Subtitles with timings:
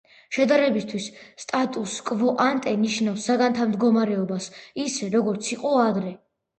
[0.35, 1.09] შედარებისთვის
[1.43, 4.53] „სტატუს-კვო ანტე“ ნიშნავს საგანთა მდგომარეობას
[4.89, 6.21] ისე, როგორც იყო ადრე.